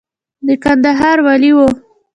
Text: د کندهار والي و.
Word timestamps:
د 0.45 0.47
کندهار 0.63 1.17
والي 1.25 1.51
و. 1.55 1.59